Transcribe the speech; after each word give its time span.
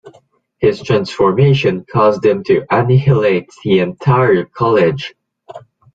His 0.57 0.81
transformation 0.81 1.85
caused 1.87 2.25
him 2.25 2.43
to 2.45 2.65
annihilate 2.73 3.51
the 3.63 3.81
entire 3.81 4.45
college. 4.45 5.13